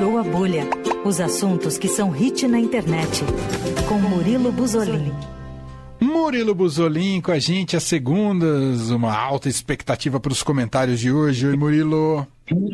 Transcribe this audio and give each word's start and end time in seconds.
Furou 0.00 0.16
a 0.16 0.22
Bolha. 0.22 0.64
Os 1.04 1.20
assuntos 1.20 1.76
que 1.76 1.86
são 1.86 2.08
hit 2.08 2.48
na 2.48 2.58
internet. 2.58 3.22
Com 3.86 3.98
Murilo 3.98 4.50
Buzolin. 4.50 5.12
Murilo 6.00 6.54
Buzolin 6.54 7.20
com 7.20 7.30
a 7.30 7.38
gente 7.38 7.76
às 7.76 7.82
segundas. 7.82 8.88
Uma 8.88 9.14
alta 9.14 9.50
expectativa 9.50 10.18
para 10.18 10.32
os 10.32 10.42
comentários 10.42 11.00
de 11.00 11.12
hoje. 11.12 11.48
Oi, 11.48 11.54
Murilo. 11.54 12.26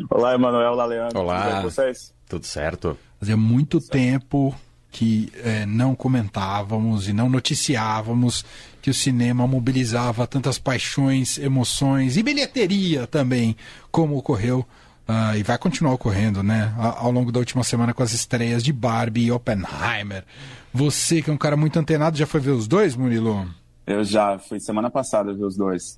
Olá, 0.09 0.35
Emanuel. 0.35 0.71
Olá, 0.71 0.85
Leandro. 0.85 1.19
Olá. 1.19 1.41
Tudo 1.41 1.51
bem 1.51 1.61
com 1.63 1.69
vocês? 1.69 2.13
Tudo 2.29 2.45
certo. 2.45 2.97
Fazia 3.19 3.35
muito 3.35 3.81
tempo 3.81 4.55
que 4.89 5.29
é, 5.43 5.65
não 5.65 5.95
comentávamos 5.95 7.09
e 7.09 7.13
não 7.13 7.27
noticiávamos 7.27 8.45
que 8.81 8.89
o 8.89 8.93
cinema 8.93 9.45
mobilizava 9.45 10.25
tantas 10.25 10.57
paixões, 10.57 11.37
emoções 11.37 12.15
e 12.15 12.23
bilheteria 12.23 13.05
também, 13.05 13.53
como 13.91 14.15
ocorreu 14.15 14.65
Uh, 15.07 15.37
e 15.37 15.43
vai 15.43 15.57
continuar 15.57 15.93
ocorrendo, 15.93 16.43
né? 16.43 16.73
Ao 16.77 17.09
longo 17.11 17.31
da 17.31 17.39
última 17.39 17.63
semana 17.63 17.93
com 17.93 18.03
as 18.03 18.11
estreias 18.11 18.61
de 18.61 18.73
Barbie 18.73 19.27
e 19.27 19.31
Oppenheimer. 19.31 20.25
Você, 20.73 21.21
que 21.21 21.29
é 21.29 21.33
um 21.33 21.37
cara 21.37 21.55
muito 21.55 21.79
antenado, 21.79 22.17
já 22.17 22.27
foi 22.27 22.41
ver 22.41 22.51
os 22.51 22.67
dois, 22.67 22.95
Murilo? 22.95 23.47
Eu 23.85 24.03
já, 24.03 24.37
fui 24.37 24.59
semana 24.59 24.89
passada 24.89 25.33
ver 25.33 25.45
os 25.45 25.55
dois. 25.55 25.97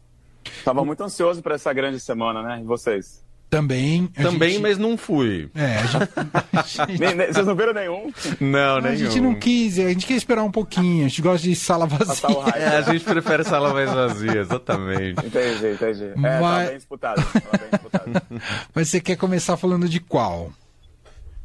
Tava 0.64 0.86
muito 0.86 1.04
ansioso 1.04 1.42
para 1.42 1.56
essa 1.56 1.74
grande 1.74 2.00
semana, 2.00 2.44
né? 2.44 2.62
E 2.62 2.64
vocês? 2.64 3.24
Também. 3.50 4.06
Também, 4.08 4.52
gente... 4.52 4.62
mas 4.62 4.78
não 4.78 4.96
fui. 4.96 5.50
É, 5.56 5.78
a 5.78 6.62
gente... 6.62 6.98
gente... 6.98 7.34
Vocês 7.34 7.48
não 7.48 7.56
viram 7.56 7.74
nenhum? 7.74 8.12
Não, 8.40 8.78
a 8.78 8.82
nenhum. 8.82 8.94
A 8.94 8.96
gente 8.96 9.20
não 9.20 9.36
quis, 9.36 9.80
a 9.80 9.90
gente 9.90 10.06
quer 10.06 10.14
esperar 10.14 10.44
um 10.44 10.52
pouquinho. 10.52 11.06
A 11.06 11.08
gente 11.08 11.22
gosta 11.22 11.48
de 11.48 11.56
sala 11.56 11.88
vazia. 11.88 12.30
É, 12.56 12.78
a 12.78 12.82
gente 12.84 13.04
prefere 13.04 13.44
sala 13.44 13.74
mais 13.74 13.92
vazia, 13.92 14.40
exatamente. 14.40 15.26
Entendi, 15.26 15.72
entendi. 15.74 16.06
É, 16.06 16.16
Mas... 16.16 16.42
tá 16.42 16.68
bem 16.68 16.78
disputado. 16.78 17.24
Tá 17.24 17.58
bem 17.58 17.70
disputado. 17.72 18.22
mas 18.74 18.90
você 18.90 19.02
quer 19.02 19.16
começar 19.16 19.58
falando 19.58 19.90
de 19.90 20.00
qual? 20.00 20.52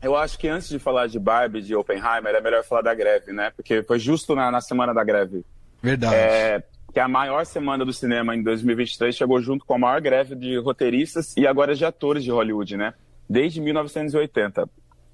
Eu 0.02 0.14
acho 0.14 0.38
que 0.38 0.46
antes 0.46 0.68
de 0.68 0.78
falar 0.78 1.06
de 1.06 1.18
Barbie, 1.18 1.62
de 1.62 1.74
Oppenheimer, 1.74 2.34
é 2.34 2.40
melhor 2.40 2.62
falar 2.62 2.82
da 2.82 2.94
greve, 2.94 3.32
né? 3.32 3.50
Porque 3.56 3.82
foi 3.82 3.98
justo 3.98 4.34
na, 4.34 4.50
na 4.50 4.60
semana 4.60 4.92
da 4.92 5.02
greve. 5.02 5.42
Verdade. 5.82 6.14
É, 6.14 6.62
que 6.94 7.00
a 7.00 7.08
maior 7.08 7.44
semana 7.44 7.84
do 7.84 7.92
cinema 7.92 8.36
em 8.36 8.42
2023 8.44 9.16
chegou 9.16 9.40
junto 9.40 9.64
com 9.64 9.74
a 9.74 9.78
maior 9.78 10.00
greve 10.00 10.36
de 10.36 10.56
roteiristas 10.58 11.36
e 11.36 11.44
agora 11.44 11.74
de 11.74 11.84
atores 11.84 12.22
de 12.22 12.30
Hollywood, 12.30 12.76
né? 12.76 12.94
Desde 13.28 13.60
1980. 13.60 14.70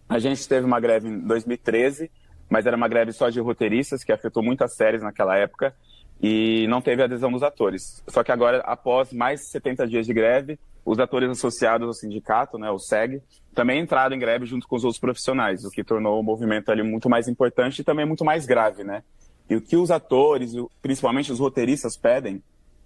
A 0.07 0.19
gente 0.19 0.47
teve 0.47 0.67
uma 0.67 0.79
greve 0.79 1.09
em 1.09 1.19
2013, 1.21 2.11
mas 2.51 2.67
era 2.67 2.77
uma 2.77 2.87
greve 2.87 3.13
só 3.13 3.31
de 3.31 3.41
roteiristas, 3.41 4.05
que 4.05 4.13
afetou 4.13 4.43
muitas 4.43 4.75
séries 4.75 5.01
naquela 5.01 5.39
época, 5.39 5.75
e 6.23 6.67
não 6.69 6.83
teve 6.83 7.03
adesão 7.03 7.33
dos 7.33 7.43
atores. 7.43 8.05
Só 8.07 8.23
que 8.23 8.31
agora, 8.31 8.59
após 8.59 9.11
mais 9.11 9.41
de 9.41 9.47
70 9.47 9.87
dias 9.87 10.05
de 10.05 10.13
greve, 10.13 10.59
os 10.85 10.99
atores 10.99 11.31
associados 11.31 11.87
ao 11.87 11.95
sindicato, 11.95 12.59
né, 12.59 12.71
o 12.71 12.79
SEG, 12.79 13.23
também 13.55 13.81
entraram 13.81 14.15
em 14.15 14.19
greve 14.19 14.45
junto 14.45 14.69
com 14.69 14.77
os 14.77 14.85
outros 14.85 15.01
profissionais, 15.01 15.65
o 15.65 15.71
que 15.71 15.83
tornou 15.83 16.21
o 16.21 16.23
movimento 16.23 16.71
ali 16.71 16.83
muito 16.83 17.09
mais 17.09 17.27
importante 17.27 17.79
e 17.79 17.85
também 17.85 18.05
muito 18.05 18.23
mais 18.23 18.45
grave, 18.45 18.85
né? 18.85 19.03
E 19.51 19.57
o 19.57 19.61
que 19.61 19.77
os 19.77 19.91
atores, 19.91 20.53
principalmente 20.81 21.33
os 21.33 21.41
roteiristas, 21.41 21.97
pedem 21.97 22.41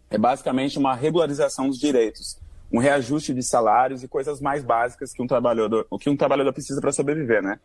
é 0.08 0.16
basicamente 0.16 0.78
uma 0.78 0.94
regularização 0.94 1.68
dos 1.68 1.78
direitos, 1.78 2.38
um 2.72 2.78
reajuste 2.78 3.34
de 3.34 3.42
salários 3.42 4.02
e 4.02 4.08
coisas 4.08 4.40
mais 4.40 4.64
básicas 4.64 5.12
que 5.12 5.22
um 5.22 5.26
trabalhador, 5.26 5.86
que 6.00 6.08
um 6.08 6.16
trabalhador 6.16 6.54
precisa 6.54 6.80
para 6.80 6.90
sobreviver, 6.90 7.42
né? 7.42 7.60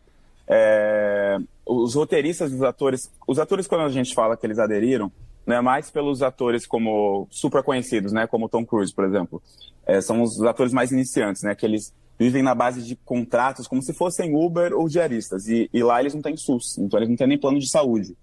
É, 0.46 1.38
os 1.64 1.94
roteiristas 1.94 2.52
os 2.52 2.62
atores, 2.62 3.10
os 3.26 3.38
atores 3.38 3.66
quando 3.66 3.82
a 3.82 3.88
gente 3.88 4.14
fala 4.14 4.36
que 4.36 4.44
eles 4.44 4.58
aderiram, 4.58 5.10
não 5.46 5.56
é 5.56 5.60
mais 5.62 5.90
pelos 5.90 6.22
atores 6.22 6.66
como 6.66 7.26
super 7.30 7.62
conhecidos, 7.62 8.12
né, 8.12 8.26
como 8.26 8.48
Tom 8.48 8.66
Cruise, 8.66 8.92
por 8.92 9.04
exemplo. 9.04 9.42
É, 9.86 10.00
são 10.00 10.22
os 10.22 10.42
atores 10.42 10.72
mais 10.72 10.92
iniciantes, 10.92 11.42
né, 11.42 11.54
que 11.54 11.64
eles 11.64 11.94
vivem 12.18 12.42
na 12.42 12.54
base 12.54 12.82
de 12.82 12.96
contratos 12.96 13.66
como 13.66 13.82
se 13.82 13.94
fossem 13.94 14.34
Uber 14.34 14.74
ou 14.74 14.88
diaristas. 14.88 15.46
E, 15.46 15.70
e 15.72 15.82
lá 15.82 16.00
eles 16.00 16.14
não 16.14 16.20
têm 16.20 16.36
SUS, 16.36 16.76
então 16.76 16.98
eles 16.98 17.08
não 17.08 17.16
têm 17.16 17.28
nem 17.28 17.38
plano 17.38 17.58
de 17.58 17.70
saúde. 17.70 18.14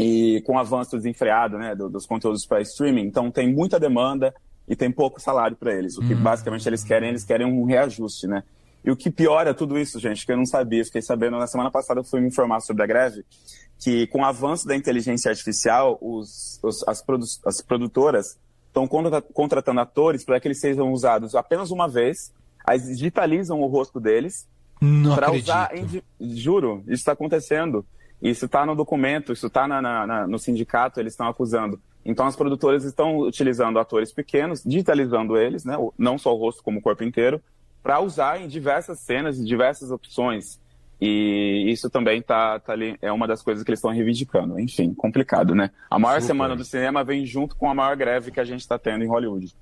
E 0.00 0.40
com 0.42 0.54
o 0.54 0.58
avanço 0.58 0.96
desenfreado 0.96 1.58
né, 1.58 1.74
dos 1.74 2.06
conteúdos 2.06 2.46
para 2.46 2.60
streaming, 2.62 3.02
então 3.02 3.30
tem 3.30 3.52
muita 3.52 3.78
demanda 3.78 4.34
e 4.66 4.74
tem 4.74 4.90
pouco 4.90 5.20
salário 5.20 5.56
para 5.56 5.74
eles. 5.74 5.98
O 5.98 6.00
que 6.00 6.14
Hum. 6.14 6.22
basicamente 6.22 6.66
eles 6.66 6.82
querem, 6.82 7.10
eles 7.10 7.24
querem 7.24 7.46
um 7.46 7.64
reajuste, 7.64 8.26
né? 8.26 8.42
E 8.82 8.90
o 8.90 8.96
que 8.96 9.10
piora 9.10 9.52
tudo 9.52 9.78
isso, 9.78 9.98
gente, 9.98 10.24
que 10.24 10.32
eu 10.32 10.36
não 10.36 10.46
sabia, 10.46 10.84
fiquei 10.84 11.02
sabendo 11.02 11.36
na 11.36 11.46
semana 11.46 11.70
passada, 11.70 12.00
eu 12.00 12.04
fui 12.04 12.20
me 12.20 12.28
informar 12.28 12.60
sobre 12.60 12.82
a 12.82 12.86
greve, 12.86 13.24
que 13.78 14.06
com 14.06 14.20
o 14.20 14.24
avanço 14.24 14.66
da 14.66 14.74
inteligência 14.74 15.30
artificial, 15.30 15.98
os, 16.00 16.58
os, 16.62 16.86
as, 16.88 17.02
produ 17.02 17.26
as 17.44 17.60
produtoras 17.60 18.38
estão 18.68 18.86
contra 18.86 19.20
contratando 19.20 19.80
atores 19.80 20.24
para 20.24 20.40
que 20.40 20.48
eles 20.48 20.60
sejam 20.60 20.92
usados 20.92 21.34
apenas 21.34 21.70
uma 21.70 21.86
vez, 21.86 22.32
aí 22.66 22.78
digitalizam 22.78 23.60
o 23.60 23.66
rosto 23.66 24.00
deles, 24.00 24.46
para 25.14 25.30
usar, 25.30 25.76
em, 25.76 26.02
juro, 26.18 26.82
isso 26.86 26.94
está 26.94 27.12
acontecendo. 27.12 27.84
Isso 28.22 28.46
está 28.46 28.66
no 28.66 28.74
documento, 28.74 29.32
isso 29.32 29.46
está 29.46 29.66
no 30.26 30.38
sindicato, 30.38 31.00
eles 31.00 31.14
estão 31.14 31.28
acusando. 31.28 31.80
Então 32.04 32.26
as 32.26 32.36
produtoras 32.36 32.84
estão 32.84 33.18
utilizando 33.18 33.78
atores 33.78 34.12
pequenos, 34.12 34.62
digitalizando 34.64 35.36
eles, 35.36 35.64
né, 35.64 35.76
não 35.98 36.18
só 36.18 36.34
o 36.34 36.38
rosto 36.38 36.62
como 36.62 36.78
o 36.78 36.82
corpo 36.82 37.04
inteiro, 37.04 37.40
para 37.82 38.00
usar 38.00 38.40
em 38.40 38.48
diversas 38.48 39.00
cenas, 39.00 39.38
em 39.38 39.44
diversas 39.44 39.90
opções. 39.90 40.60
E 41.00 41.64
isso 41.68 41.88
também 41.88 42.20
tá, 42.20 42.58
tá 42.58 42.74
ali, 42.74 42.94
é 43.00 43.10
uma 43.10 43.26
das 43.26 43.42
coisas 43.42 43.64
que 43.64 43.70
eles 43.70 43.78
estão 43.78 43.90
reivindicando. 43.90 44.60
Enfim, 44.60 44.92
complicado, 44.92 45.54
né? 45.54 45.70
A 45.90 45.98
maior 45.98 46.20
Super. 46.20 46.26
semana 46.26 46.54
do 46.54 46.64
cinema 46.64 47.02
vem 47.02 47.24
junto 47.24 47.56
com 47.56 47.70
a 47.70 47.74
maior 47.74 47.96
greve 47.96 48.30
que 48.30 48.38
a 48.38 48.44
gente 48.44 48.60
está 48.60 48.78
tendo 48.78 49.02
em 49.02 49.08
Hollywood. 49.08 49.54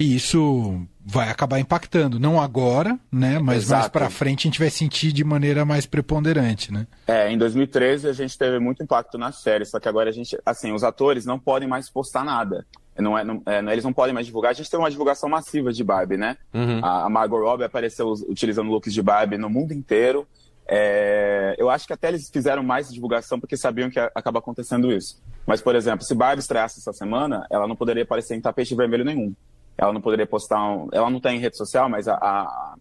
E 0.00 0.16
isso 0.16 0.80
vai 1.04 1.28
acabar 1.28 1.58
impactando, 1.58 2.18
não 2.18 2.40
agora, 2.40 2.98
né? 3.12 3.34
Mas 3.34 3.44
mais 3.44 3.62
Exato. 3.64 3.90
para 3.90 4.08
frente 4.08 4.40
a 4.40 4.50
gente 4.50 4.58
vai 4.58 4.70
sentir 4.70 5.12
de 5.12 5.22
maneira 5.22 5.62
mais 5.64 5.84
preponderante, 5.84 6.72
né? 6.72 6.86
É, 7.06 7.30
em 7.30 7.36
2013 7.36 8.08
a 8.08 8.12
gente 8.14 8.38
teve 8.38 8.58
muito 8.58 8.82
impacto 8.82 9.18
na 9.18 9.30
série, 9.30 9.66
só 9.66 9.78
que 9.78 9.86
agora 9.86 10.08
a 10.08 10.12
gente, 10.12 10.38
assim, 10.46 10.72
os 10.72 10.82
atores 10.82 11.26
não 11.26 11.38
podem 11.38 11.68
mais 11.68 11.90
postar 11.90 12.24
nada. 12.24 12.64
Não 12.98 13.16
é, 13.16 13.24
não, 13.24 13.42
é, 13.44 13.58
eles 13.72 13.84
não 13.84 13.92
podem 13.92 14.14
mais 14.14 14.24
divulgar. 14.24 14.52
A 14.52 14.54
gente 14.54 14.70
tem 14.70 14.80
uma 14.80 14.90
divulgação 14.90 15.28
massiva 15.28 15.70
de 15.70 15.84
Barbie, 15.84 16.16
né? 16.16 16.38
Uhum. 16.54 16.80
A, 16.82 17.08
Margot 17.10 17.38
Robbie 17.38 17.64
apareceu 17.64 18.10
utilizando 18.26 18.70
looks 18.70 18.92
de 18.92 19.02
Barbie 19.02 19.36
no 19.36 19.50
mundo 19.50 19.72
inteiro. 19.72 20.26
É, 20.66 21.56
eu 21.58 21.68
acho 21.68 21.86
que 21.86 21.92
até 21.92 22.08
eles 22.08 22.30
fizeram 22.30 22.62
mais 22.62 22.90
divulgação 22.92 23.38
porque 23.38 23.56
sabiam 23.56 23.90
que 23.90 23.98
ia 23.98 24.10
acabar 24.14 24.38
acontecendo 24.38 24.90
isso. 24.92 25.20
Mas, 25.46 25.60
por 25.60 25.74
exemplo, 25.74 26.04
se 26.04 26.14
Barbie 26.14 26.40
estreasse 26.40 26.78
essa 26.78 26.92
semana, 26.92 27.46
ela 27.50 27.66
não 27.66 27.76
poderia 27.76 28.02
aparecer 28.02 28.34
em 28.34 28.40
tapete 28.40 28.74
vermelho 28.74 29.04
nenhum. 29.04 29.34
Ela 29.80 29.94
não 29.94 30.00
poderia 30.02 30.26
postar. 30.26 30.62
Um, 30.62 30.88
ela 30.92 31.08
não 31.08 31.18
tem 31.18 31.38
rede 31.38 31.56
social, 31.56 31.88
mas 31.88 32.06
a, 32.06 32.14
a, 32.14 32.74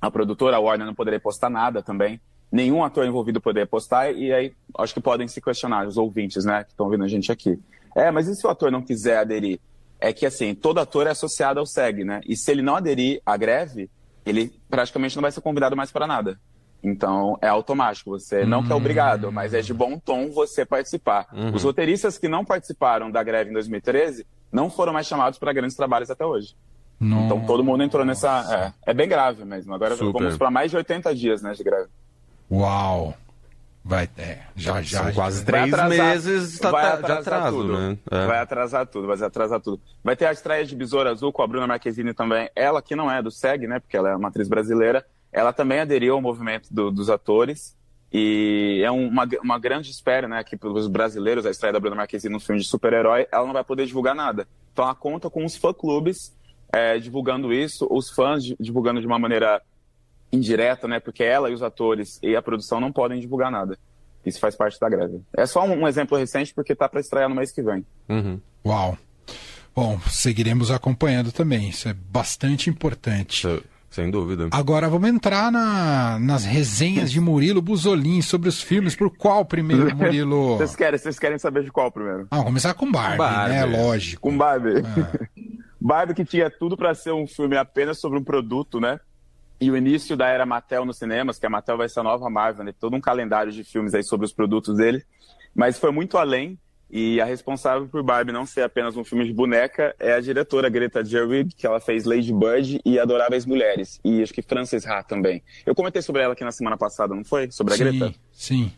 a 0.00 0.10
produtora, 0.10 0.56
a 0.56 0.60
Warner, 0.60 0.84
não 0.84 0.94
poderia 0.94 1.20
postar 1.20 1.48
nada 1.48 1.80
também. 1.80 2.20
Nenhum 2.50 2.82
ator 2.82 3.06
envolvido 3.06 3.40
poderia 3.40 3.66
postar, 3.66 4.10
e 4.10 4.32
aí 4.32 4.52
acho 4.76 4.92
que 4.92 5.00
podem 5.00 5.28
se 5.28 5.40
questionar, 5.40 5.86
os 5.86 5.96
ouvintes, 5.96 6.44
né, 6.44 6.64
que 6.64 6.70
estão 6.70 6.86
ouvindo 6.86 7.04
a 7.04 7.08
gente 7.08 7.30
aqui. 7.30 7.58
É, 7.94 8.10
mas 8.10 8.26
e 8.26 8.34
se 8.34 8.44
o 8.44 8.50
ator 8.50 8.72
não 8.72 8.82
quiser 8.82 9.18
aderir? 9.18 9.60
É 10.00 10.12
que, 10.12 10.26
assim, 10.26 10.52
todo 10.52 10.80
ator 10.80 11.06
é 11.06 11.10
associado 11.10 11.60
ao 11.60 11.66
SEG, 11.66 12.02
né? 12.02 12.20
E 12.26 12.36
se 12.36 12.50
ele 12.50 12.60
não 12.60 12.74
aderir 12.74 13.22
à 13.24 13.36
greve, 13.36 13.88
ele 14.26 14.52
praticamente 14.68 15.14
não 15.14 15.22
vai 15.22 15.30
ser 15.30 15.40
convidado 15.40 15.76
mais 15.76 15.92
para 15.92 16.08
nada. 16.08 16.40
Então, 16.82 17.38
é 17.40 17.46
automático. 17.46 18.10
Você 18.10 18.44
não 18.44 18.64
que 18.64 18.72
é 18.72 18.74
obrigado, 18.74 19.30
mas 19.30 19.54
é 19.54 19.60
de 19.60 19.72
bom 19.72 19.96
tom 19.96 20.28
você 20.30 20.66
participar. 20.66 21.28
Uhum. 21.32 21.54
Os 21.54 21.62
roteiristas 21.62 22.18
que 22.18 22.26
não 22.26 22.44
participaram 22.44 23.12
da 23.12 23.22
greve 23.22 23.50
em 23.50 23.52
2013 23.52 24.26
não 24.52 24.68
foram 24.70 24.92
mais 24.92 25.06
chamados 25.06 25.38
para 25.38 25.52
grandes 25.52 25.76
trabalhos 25.76 26.10
até 26.10 26.24
hoje. 26.24 26.54
Não... 27.00 27.24
Então, 27.26 27.40
todo 27.46 27.64
mundo 27.64 27.82
entrou 27.82 28.04
nessa. 28.04 28.72
É, 28.86 28.90
é 28.90 28.94
bem 28.94 29.08
grave 29.08 29.44
mesmo. 29.44 29.74
Agora 29.74 29.96
Super. 29.96 30.12
vamos 30.20 30.36
para 30.36 30.50
mais 30.50 30.70
de 30.70 30.76
80 30.76 31.14
dias 31.16 31.42
né, 31.42 31.52
de 31.52 31.64
greve. 31.64 31.88
Uau! 32.50 33.14
Vai, 33.84 34.08
é, 34.16 34.38
já, 34.54 34.80
já. 34.80 34.98
São 34.98 35.08
já. 35.08 35.12
quase 35.12 35.44
três 35.44 35.72
atrasar- 35.74 35.88
meses 36.06 36.58
tá, 36.60 36.70
vai 36.70 36.82
tá- 36.84 36.88
de 36.90 36.96
atrasar 37.02 37.18
atraso, 37.34 37.56
tudo. 37.56 37.78
né? 37.78 37.98
É. 38.12 38.26
Vai 38.26 38.38
atrasar 38.38 38.86
tudo, 38.86 39.06
vai 39.08 39.20
atrasar 39.20 39.60
tudo. 39.60 39.82
Vai 40.04 40.14
ter 40.14 40.26
a 40.26 40.32
estreia 40.32 40.64
de 40.64 40.76
Besouro 40.76 41.08
Azul 41.08 41.32
com 41.32 41.42
a 41.42 41.46
Bruna 41.48 41.66
Marquezine 41.66 42.14
também. 42.14 42.48
Ela 42.54 42.80
que 42.80 42.94
não 42.94 43.10
é 43.10 43.20
do 43.20 43.30
SEG, 43.32 43.66
né? 43.66 43.80
Porque 43.80 43.96
ela 43.96 44.10
é 44.10 44.14
uma 44.16 44.28
atriz 44.28 44.46
brasileira. 44.48 45.04
Ela 45.32 45.52
também 45.52 45.80
aderiu 45.80 46.14
ao 46.14 46.20
movimento 46.20 46.68
do- 46.72 46.92
dos 46.92 47.10
atores. 47.10 47.76
E 48.12 48.82
é 48.84 48.90
um- 48.90 49.08
uma, 49.08 49.26
uma 49.42 49.58
grande 49.58 49.90
espera, 49.90 50.28
né? 50.28 50.44
Que 50.44 50.56
para 50.56 50.68
os 50.68 50.86
brasileiros, 50.86 51.46
a 51.46 51.50
estreia 51.50 51.72
da 51.72 51.80
Bruna 51.80 51.96
Marquezine 51.96 52.32
no 52.32 52.40
filme 52.40 52.60
de 52.60 52.66
super-herói, 52.68 53.26
ela 53.32 53.46
não 53.46 53.52
vai 53.54 53.64
poder 53.64 53.86
divulgar 53.86 54.14
nada. 54.14 54.46
Então 54.72 54.84
ela 54.84 54.94
conta 54.94 55.30
com 55.30 55.44
os 55.44 55.56
fã-clubes 55.56 56.34
é, 56.72 56.98
divulgando 56.98 57.52
isso, 57.52 57.86
os 57.90 58.10
fãs 58.10 58.44
di- 58.44 58.56
divulgando 58.60 59.00
de 59.00 59.06
uma 59.06 59.18
maneira 59.18 59.62
indireta, 60.32 60.86
né? 60.88 61.00
Porque 61.00 61.22
ela 61.22 61.50
e 61.50 61.54
os 61.54 61.62
atores 61.62 62.18
e 62.22 62.34
a 62.36 62.42
produção 62.42 62.80
não 62.80 62.92
podem 62.92 63.20
divulgar 63.20 63.50
nada. 63.50 63.78
Isso 64.24 64.38
faz 64.38 64.54
parte 64.54 64.78
da 64.78 64.88
greve. 64.88 65.20
É 65.36 65.44
só 65.46 65.64
um, 65.66 65.82
um 65.82 65.88
exemplo 65.88 66.16
recente 66.16 66.54
porque 66.54 66.74
tá 66.74 66.88
para 66.88 67.00
estrear 67.00 67.28
no 67.28 67.34
mês 67.34 67.50
que 67.50 67.62
vem. 67.62 67.84
Uhum. 68.08 68.40
Uau! 68.64 68.96
Bom, 69.74 69.98
seguiremos 70.08 70.70
acompanhando 70.70 71.32
também. 71.32 71.68
Isso 71.70 71.88
é 71.88 71.94
bastante 71.94 72.68
importante. 72.70 73.46
Se- 73.92 73.96
Sem 73.96 74.10
dúvida. 74.10 74.48
Agora 74.50 74.88
vamos 74.88 75.08
entrar 75.08 75.52
na- 75.52 76.18
nas 76.18 76.44
resenhas 76.44 77.10
de 77.12 77.20
Murilo 77.20 77.60
Buzolin 77.62 78.22
sobre 78.22 78.48
os 78.48 78.60
filmes. 78.62 78.96
Por 78.96 79.10
qual 79.16 79.44
primeiro, 79.44 79.84
Murilo? 79.96 80.56
Vocês 80.56 80.74
querem, 80.74 80.98
vocês 80.98 81.18
querem 81.18 81.38
saber 81.38 81.62
de 81.64 81.70
qual 81.70 81.90
primeiro? 81.92 82.22
Ah, 82.30 82.36
vamos 82.36 82.44
começar 82.46 82.74
com 82.74 82.90
Barbie, 82.90 83.18
Barbie. 83.18 83.50
né? 83.54 83.64
Lógico. 83.64 84.22
Com 84.22 84.36
Barbie. 84.36 84.82
Ah. 84.84 85.26
Barbie 85.80 86.14
que 86.14 86.24
tinha 86.24 86.48
tudo 86.50 86.76
para 86.76 86.94
ser 86.94 87.12
um 87.12 87.26
filme 87.26 87.56
apenas 87.56 87.98
sobre 88.00 88.18
um 88.18 88.24
produto, 88.24 88.80
né? 88.80 88.98
e 89.60 89.70
o 89.70 89.76
início 89.76 90.16
da 90.16 90.26
era 90.26 90.44
Mattel 90.44 90.84
nos 90.84 90.98
cinemas, 90.98 91.38
que 91.38 91.46
a 91.46 91.48
Mattel 91.50 91.76
vai 91.76 91.88
ser 91.88 92.00
a 92.00 92.02
nova 92.02 92.28
Marvel, 92.28 92.64
né? 92.64 92.72
todo 92.80 92.96
um 92.96 93.00
calendário 93.00 93.52
de 93.52 93.62
filmes 93.62 93.94
aí 93.94 94.02
sobre 94.02 94.26
os 94.26 94.32
produtos 94.32 94.76
dele, 94.76 95.04
mas 95.54 95.78
foi 95.78 95.92
muito 95.92 96.18
além. 96.18 96.58
E 96.92 97.20
a 97.22 97.24
responsável 97.24 97.88
por 97.88 98.02
Barbie 98.02 98.32
não 98.32 98.44
ser 98.44 98.60
apenas 98.60 98.96
um 98.98 99.02
filme 99.02 99.24
de 99.24 99.32
boneca 99.32 99.96
é 99.98 100.12
a 100.12 100.20
diretora 100.20 100.68
Greta 100.68 101.02
Gerwig, 101.02 101.54
que 101.56 101.66
ela 101.66 101.80
fez 101.80 102.04
Lady 102.04 102.32
Bird 102.32 102.80
e 102.84 102.98
Adoráveis 102.98 103.46
Mulheres. 103.46 103.98
E 104.04 104.22
acho 104.22 104.34
que 104.34 104.42
Frances 104.42 104.86
Ha 104.86 105.02
também. 105.02 105.42
Eu 105.64 105.74
comentei 105.74 106.02
sobre 106.02 106.20
ela 106.20 106.34
aqui 106.34 106.44
na 106.44 106.52
semana 106.52 106.76
passada, 106.76 107.14
não 107.14 107.24
foi? 107.24 107.50
Sobre 107.50 107.72
a 107.72 107.76
sim, 107.78 107.84
Greta? 107.84 108.14
Sim. 108.30 108.70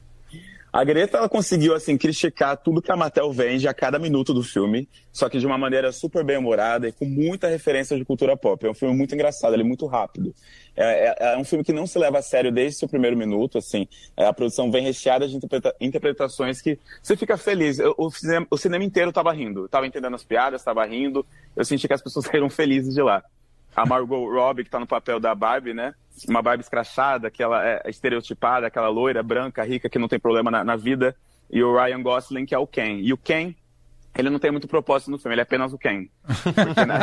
A 0.75 0.83
Greta 0.83 1.19
ela 1.19 1.29
conseguiu 1.29 1.73
assim 1.73 1.97
criticar 1.97 2.57
tudo 2.57 2.83
que 2.83 2.91
a 2.91 2.97
Mattel 2.97 3.31
vende 3.31 3.69
a 3.69 3.73
cada 3.73 3.97
minuto 3.97 4.35
do 4.35 4.43
filme, 4.43 4.89
só 5.13 5.29
que 5.29 5.39
de 5.39 5.47
uma 5.47 5.57
maneira 5.57 5.93
super 5.93 6.25
bem 6.25 6.37
humorada 6.37 6.89
e 6.89 6.93
com 6.93 7.05
muita 7.05 7.47
referência 7.47 7.97
de 7.97 8.05
cultura 8.05 8.37
pop. 8.37 8.67
É 8.67 8.69
um 8.69 8.75
filme 8.75 8.93
muito 8.93 9.15
engraçado, 9.15 9.55
ele 9.55 9.63
é 9.63 9.65
muito 9.65 9.87
rápido. 9.87 10.35
É, 10.77 11.11
é, 11.11 11.35
é 11.35 11.39
um 11.39 11.45
filme 11.45 11.63
que 11.63 11.73
não 11.73 11.87
se 11.87 11.97
leva 11.97 12.19
a 12.19 12.23
sério 12.23 12.51
desde 12.51 12.75
o 12.75 12.79
seu 12.81 12.89
primeiro 12.89 13.17
minuto, 13.17 13.57
assim. 13.57 13.87
É, 14.17 14.27
a 14.27 14.33
produção 14.33 14.69
vem 14.69 14.83
recheada 14.83 15.29
de 15.29 15.37
interpreta 15.37 15.73
interpretações 15.81 16.61
que 16.61 16.77
você 17.01 17.17
fica 17.17 17.37
feliz. 17.37 17.79
O, 17.79 17.95
o, 17.97 18.11
cinema, 18.11 18.47
o 18.51 18.59
cinema 18.59 18.83
inteiro 18.83 19.11
estava 19.11 19.33
rindo, 19.33 19.67
estava 19.67 19.87
entendendo 19.87 20.17
as 20.17 20.25
piadas, 20.25 20.61
estava 20.61 20.85
rindo. 20.85 21.25
Eu 21.55 21.65
senti 21.65 21.87
que 21.87 21.95
as 21.95 22.03
pessoas 22.03 22.25
saíram 22.27 22.51
felizes 22.51 22.93
de 22.93 23.01
lá 23.01 23.23
a 23.75 23.87
Margot 23.87 24.29
Robbie, 24.31 24.63
que 24.63 24.69
está 24.69 24.79
no 24.79 24.87
papel 24.87 25.19
da 25.19 25.35
Barbie, 25.35 25.75
né? 25.75 25.95
Uma 26.29 26.43
Barbie 26.43 26.63
escrachada, 26.63 27.31
que 27.31 27.43
ela 27.43 27.67
é 27.67 27.83
estereotipada, 27.87 28.67
aquela 28.67 28.89
loira, 28.89 29.23
branca, 29.23 29.65
rica, 29.65 29.89
que 29.89 29.99
não 29.99 30.09
tem 30.09 30.19
problema 30.19 30.51
na, 30.51 30.63
na, 30.63 30.77
vida. 30.77 31.17
E 31.51 31.63
o 31.63 31.77
Ryan 31.77 32.03
Gosling, 32.03 32.47
que 32.47 32.55
é 32.55 32.59
o 32.59 32.67
Ken. 32.67 33.01
E 33.01 33.13
o 33.13 33.17
Ken, 33.17 33.55
ele 34.17 34.31
não 34.31 34.39
tem 34.39 34.53
muito 34.53 34.69
propósito 34.69 35.11
no 35.11 35.19
filme, 35.19 35.35
ele 35.35 35.41
é 35.41 35.43
apenas 35.43 35.73
o 35.73 35.79
Ken. 35.79 36.09
Porque, 36.25 36.85
né? 36.87 36.99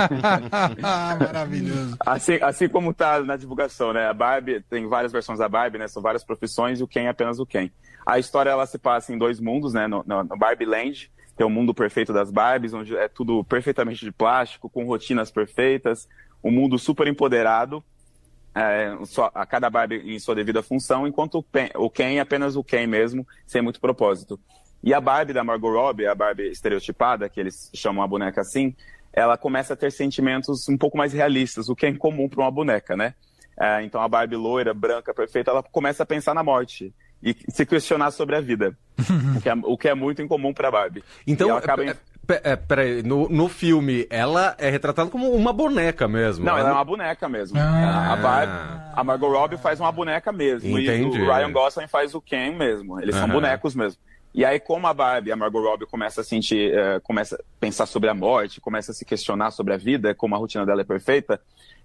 Maravilhoso. 0.80 1.98
Assim, 2.00 2.40
assim 2.42 2.70
como 2.70 2.94
tá 2.94 3.22
na 3.22 3.36
divulgação, 3.36 3.92
né? 3.92 4.08
A 4.08 4.14
Barbie, 4.14 4.62
tem 4.62 4.88
várias 4.88 5.12
versões 5.12 5.40
da 5.40 5.50
Barbie, 5.50 5.78
né? 5.78 5.88
São 5.90 6.02
várias 6.02 6.24
profissões 6.24 6.80
e 6.80 6.84
o 6.84 6.88
Ken 6.88 7.06
é 7.06 7.10
apenas 7.10 7.38
o 7.38 7.46
Ken. 7.46 7.70
A 8.06 8.18
história, 8.18 8.50
ela 8.50 8.66
se 8.66 8.80
passa 8.80 9.14
em 9.14 9.18
dois 9.18 9.42
mundos, 9.42 9.74
né? 9.74 9.88
No, 9.88 10.04
no, 10.08 10.24
no 10.24 10.38
Barbie 10.38 10.66
Land, 10.66 11.12
que 11.36 11.44
é 11.44 11.46
o 11.46 11.50
mundo 11.50 11.74
perfeito 11.74 12.14
das 12.14 12.32
Barbies, 12.32 12.74
onde 12.74 12.96
é 12.96 13.08
tudo 13.08 13.44
perfeitamente 13.44 14.06
de 14.06 14.12
plástico, 14.12 14.70
com 14.70 14.86
rotinas 14.86 15.30
perfeitas, 15.30 16.08
um 16.44 16.52
mundo 16.52 16.78
super 16.78 17.08
empoderado, 17.08 17.84
é, 18.54 18.98
só, 19.06 19.32
a 19.34 19.46
cada 19.46 19.70
Barbie 19.70 20.14
em 20.14 20.20
sua 20.20 20.36
devida 20.36 20.62
função, 20.62 21.08
enquanto 21.08 21.36
o, 21.36 21.44
Pen, 21.44 21.70
o 21.76 21.90
Ken 21.90 22.18
é 22.18 22.20
apenas 22.20 22.56
o 22.56 22.64
Ken 22.64 22.86
mesmo, 22.88 23.26
sem 23.46 23.62
muito 23.62 23.80
propósito. 23.80 24.40
E 24.84 24.94
a 24.94 25.00
Barbie 25.00 25.34
da 25.34 25.44
Margot 25.44 25.72
Robbie, 25.72 26.08
a 26.08 26.16
Barbie 26.16 26.50
estereotipada, 26.50 27.30
que 27.30 27.40
eles 27.40 27.70
chamam 27.74 28.04
a 28.04 28.08
boneca 28.08 28.42
assim, 28.42 28.76
ela 29.14 29.38
começa 29.38 29.74
a 29.74 29.78
ter 29.78 29.92
sentimentos 29.92 30.68
um 30.68 30.78
pouco 30.78 30.98
mais 30.98 31.14
realistas, 31.14 31.70
o 31.70 31.76
que 31.76 31.86
é 31.86 31.90
incomum 31.90 32.28
para 32.28 32.42
uma 32.42 32.52
boneca, 32.52 32.96
né? 32.96 33.14
É, 33.60 33.84
então 33.84 34.02
a 34.02 34.08
Barbie 34.08 34.36
loira, 34.36 34.74
branca, 34.74 35.14
perfeita, 35.14 35.52
ela 35.52 35.62
começa 35.62 36.04
a 36.04 36.06
pensar 36.06 36.34
na 36.34 36.44
morte 36.44 36.94
e 37.22 37.36
se 37.50 37.66
questionar 37.66 38.12
sobre 38.12 38.36
a 38.36 38.42
vida, 38.42 38.76
o, 39.38 39.42
que 39.42 39.50
é, 39.50 39.54
o 39.64 39.78
que 39.78 39.88
é 39.88 39.94
muito 39.94 40.22
incomum 40.22 40.54
para 40.54 40.70
a 40.70 40.72
Barbie. 40.72 41.04
Então, 41.28 41.56
acaba... 41.56 41.84
é, 42.30 42.52
é, 42.52 42.56
peraí, 42.56 43.04
no, 43.04 43.28
no 43.30 43.50
filme, 43.50 44.08
ela 44.10 44.56
é 44.58 44.70
retratada 44.70 45.10
como 45.10 45.32
uma 45.32 45.52
boneca 45.52 46.08
mesmo. 46.08 46.46
Não, 46.46 46.54
ela, 46.54 46.62
ela 46.62 46.70
é 46.70 46.74
uma 46.74 46.86
boneca 46.86 47.28
mesmo. 47.28 47.60
Ah. 47.60 48.14
A, 48.14 48.16
Barbie, 48.16 48.82
a 48.96 49.04
Margot 49.04 49.30
Robbie 49.30 49.58
faz 49.58 49.80
uma 49.80 49.92
boneca 49.92 50.32
mesmo. 50.32 50.78
Entendi. 50.80 51.18
E 51.18 51.22
o 51.22 51.26
Ryan 51.26 51.52
Gosling 51.52 51.88
faz 51.88 52.16
o 52.16 52.22
Ken 52.22 52.56
mesmo. 52.56 53.00
Eles 53.02 53.16
uhum. 53.16 53.22
são 53.22 53.30
bonecos 53.30 53.76
mesmo. 53.76 54.00
E 54.34 54.46
aí, 54.46 54.60
como 54.60 54.88
a 54.88 54.94
Barbie, 54.94 55.32
a 55.32 55.36
Margot 55.36 55.62
Robbie 55.62 55.86
começa 55.86 56.22
a 56.22 56.24
sentir, 56.24 56.74
uh, 56.74 57.02
começa 57.02 57.36
a 57.36 57.40
pensar 57.60 57.86
sobre 57.86 58.10
a 58.10 58.14
morte, 58.14 58.62
começa 58.62 58.92
a 58.92 58.96
se 58.96 59.04
questionar 59.04 59.52
sobre 59.52 59.74
a 59.74 59.78
vida, 59.78 60.16
como 60.16 60.34
a 60.36 60.38
rotina 60.38 60.66
dela 60.66 60.82
é 60.82 60.86
perfeita, 60.86 61.42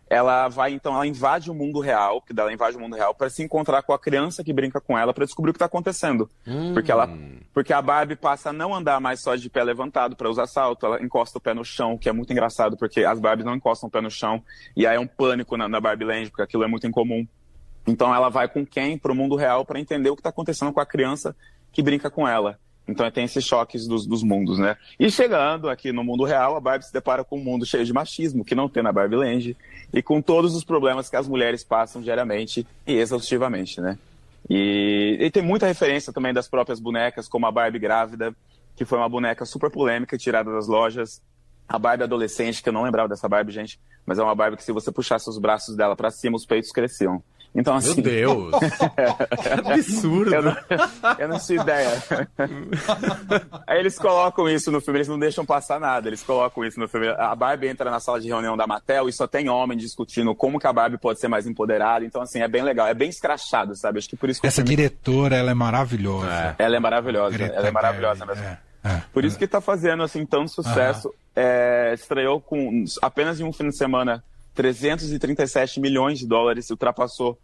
ela 0.08 0.48
vai 0.48 0.72
então, 0.72 0.94
ela 0.94 1.06
invade 1.06 1.50
o 1.50 1.54
mundo 1.54 1.80
real, 1.80 2.22
que 2.22 2.32
ela 2.38 2.52
invade 2.52 2.76
o 2.76 2.80
mundo 2.80 2.94
real 2.94 3.14
para 3.14 3.28
se 3.28 3.42
encontrar 3.42 3.82
com 3.82 3.92
a 3.92 3.98
criança 3.98 4.44
que 4.44 4.52
brinca 4.52 4.80
com 4.80 4.96
ela 4.96 5.12
para 5.12 5.24
descobrir 5.24 5.50
o 5.50 5.52
que 5.52 5.56
está 5.56 5.66
acontecendo. 5.66 6.30
Hum. 6.46 6.72
Porque 6.72 6.92
ela, 6.92 7.10
porque 7.52 7.72
a 7.72 7.82
Barbie 7.82 8.14
passa 8.14 8.50
a 8.50 8.52
não 8.52 8.74
andar 8.74 9.00
mais 9.00 9.20
só 9.20 9.34
de 9.34 9.50
pé 9.50 9.64
levantado 9.64 10.14
para 10.14 10.30
usar 10.30 10.46
salto, 10.46 10.86
ela 10.86 11.02
encosta 11.02 11.38
o 11.38 11.40
pé 11.40 11.52
no 11.52 11.64
chão, 11.64 11.98
que 11.98 12.08
é 12.08 12.12
muito 12.12 12.32
engraçado 12.32 12.76
porque 12.76 13.04
as 13.04 13.18
Barbies 13.18 13.44
não 13.44 13.56
encostam 13.56 13.88
o 13.88 13.90
pé 13.90 14.00
no 14.00 14.10
chão 14.10 14.42
e 14.76 14.86
aí 14.86 14.96
é 14.96 15.00
um 15.00 15.06
pânico 15.06 15.56
na, 15.56 15.68
na 15.68 15.80
Barbie 15.80 16.04
Land 16.04 16.30
porque 16.30 16.42
aquilo 16.42 16.62
é 16.62 16.68
muito 16.68 16.86
incomum. 16.86 17.26
Então 17.86 18.14
ela 18.14 18.28
vai 18.28 18.48
com 18.48 18.64
quem 18.64 18.98
para 18.98 19.12
o 19.12 19.14
mundo 19.14 19.36
real 19.36 19.64
para 19.64 19.80
entender 19.80 20.10
o 20.10 20.16
que 20.16 20.20
está 20.20 20.30
acontecendo 20.30 20.72
com 20.72 20.80
a 20.80 20.86
criança 20.86 21.34
que 21.72 21.82
brinca 21.82 22.10
com 22.10 22.26
ela. 22.26 22.58
Então 22.88 23.10
tem 23.10 23.24
esses 23.24 23.44
choques 23.44 23.86
dos, 23.86 24.06
dos, 24.06 24.22
mundos, 24.22 24.58
né? 24.58 24.76
E 24.98 25.10
chegando 25.10 25.68
aqui 25.68 25.90
no 25.90 26.04
mundo 26.04 26.24
real, 26.24 26.56
a 26.56 26.60
Barbie 26.60 26.86
se 26.86 26.92
depara 26.92 27.24
com 27.24 27.38
um 27.38 27.42
mundo 27.42 27.66
cheio 27.66 27.84
de 27.84 27.92
machismo, 27.92 28.44
que 28.44 28.54
não 28.54 28.68
tem 28.68 28.82
na 28.82 28.92
Barbie 28.92 29.16
Land, 29.16 29.56
e 29.92 30.02
com 30.02 30.22
todos 30.22 30.54
os 30.54 30.62
problemas 30.62 31.10
que 31.10 31.16
as 31.16 31.26
mulheres 31.26 31.64
passam 31.64 32.00
diariamente 32.00 32.66
e 32.86 32.94
exaustivamente, 32.94 33.80
né? 33.80 33.98
E, 34.48 35.18
e 35.20 35.30
tem 35.30 35.42
muita 35.42 35.66
referência 35.66 36.12
também 36.12 36.32
das 36.32 36.46
próprias 36.46 36.78
bonecas, 36.78 37.26
como 37.26 37.46
a 37.46 37.50
Barbie 37.50 37.80
grávida, 37.80 38.34
que 38.76 38.84
foi 38.84 38.98
uma 38.98 39.08
boneca 39.08 39.44
super 39.44 39.70
polêmica, 39.70 40.16
tirada 40.16 40.52
das 40.52 40.68
lojas. 40.68 41.20
A 41.68 41.80
Barbie 41.80 42.04
adolescente, 42.04 42.62
que 42.62 42.68
eu 42.68 42.72
não 42.72 42.84
lembrava 42.84 43.08
dessa 43.08 43.28
Barbie, 43.28 43.50
gente, 43.50 43.80
mas 44.04 44.20
é 44.20 44.22
uma 44.22 44.36
Barbie 44.36 44.56
que 44.56 44.62
se 44.62 44.70
você 44.70 44.92
puxasse 44.92 45.28
os 45.28 45.38
braços 45.38 45.74
dela 45.74 45.96
para 45.96 46.12
cima, 46.12 46.36
os 46.36 46.46
peitos 46.46 46.70
cresciam. 46.70 47.20
Então, 47.54 47.74
assim. 47.74 48.02
Meu 48.02 48.04
Deus! 48.04 48.52
que 49.42 49.48
absurdo! 49.48 50.34
Eu 50.34 50.42
não, 50.42 50.56
eu 51.18 51.28
não 51.28 51.38
tinha 51.38 51.62
ideia. 51.62 51.90
Aí 53.66 53.78
eles 53.78 53.98
colocam 53.98 54.48
isso 54.48 54.70
no 54.70 54.80
filme, 54.80 54.98
eles 54.98 55.08
não 55.08 55.18
deixam 55.18 55.44
passar 55.44 55.80
nada, 55.80 56.08
eles 56.08 56.22
colocam 56.22 56.64
isso 56.64 56.78
no 56.78 56.88
filme. 56.88 57.08
A 57.08 57.34
Barbie 57.34 57.68
entra 57.68 57.90
na 57.90 58.00
sala 58.00 58.20
de 58.20 58.28
reunião 58.28 58.56
da 58.56 58.66
Mattel 58.66 59.08
e 59.08 59.12
só 59.12 59.26
tem 59.26 59.48
homem 59.48 59.76
discutindo 59.76 60.34
como 60.34 60.58
que 60.58 60.66
a 60.66 60.72
Barbie 60.72 60.98
pode 60.98 61.20
ser 61.20 61.28
mais 61.28 61.46
empoderada. 61.46 62.04
Então, 62.04 62.20
assim, 62.20 62.40
é 62.40 62.48
bem 62.48 62.62
legal, 62.62 62.86
é 62.86 62.94
bem 62.94 63.08
escrachado, 63.08 63.74
sabe? 63.74 63.98
Acho 63.98 64.08
que 64.08 64.16
por 64.16 64.28
isso 64.28 64.40
que 64.40 64.46
Essa 64.46 64.62
filme... 64.62 64.76
diretora, 64.76 65.36
ela 65.36 65.50
é 65.50 65.54
maravilhosa. 65.54 66.54
É. 66.58 66.64
Ela 66.64 66.76
é 66.76 66.80
maravilhosa, 66.80 67.36
Greta 67.36 67.56
ela 67.56 67.68
é 67.68 67.70
maravilhosa 67.70 68.26
mesmo. 68.26 68.44
É, 68.44 68.58
é, 68.84 69.02
por 69.12 69.24
isso 69.24 69.38
que 69.38 69.46
tá 69.46 69.60
fazendo, 69.60 70.02
assim, 70.02 70.24
tanto 70.24 70.50
sucesso. 70.50 71.12
É, 71.34 71.92
estreou 71.94 72.40
com 72.40 72.84
apenas 73.02 73.40
em 73.40 73.44
um 73.44 73.52
fim 73.52 73.68
de 73.68 73.76
semana 73.76 74.22
337 74.56 75.78
milhões 75.78 76.18
de 76.18 76.26
dólares, 76.26 76.70
ultrapassou 76.70 77.38